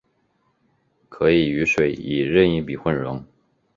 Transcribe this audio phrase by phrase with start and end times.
[1.09, 3.23] 可以与水以任意比混溶。